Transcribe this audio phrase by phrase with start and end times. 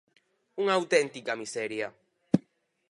[0.61, 1.87] ¡Unha auténtica miseria!